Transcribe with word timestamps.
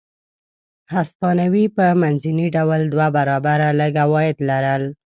هسپانوي 0.93 1.65
په 1.77 1.85
منځني 2.01 2.47
ډول 2.55 2.81
دوه 2.93 3.07
برابره 3.17 3.67
لږ 3.79 3.93
عواید 4.05 4.37
لرل. 4.49 4.83